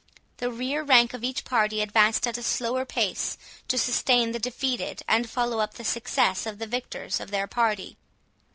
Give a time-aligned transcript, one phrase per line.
[0.37, 5.03] The rear rank of each party advanced at a slower pace to sustain the defeated,
[5.07, 7.97] and follow up the success of the victors of their party.